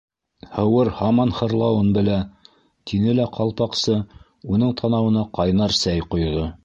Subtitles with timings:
[0.53, 2.15] —Һыуыр һаман хырлауын белә,
[2.93, 3.99] —тине лә Ҡалпаҡсы
[4.57, 6.49] уның танауына ҡайнар сәй ҡойҙо.